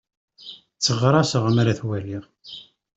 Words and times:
Tteɣraṣeɣ 0.75 1.43
mi 1.49 1.59
ara 1.61 1.79
t-waliɣ. 1.79 2.23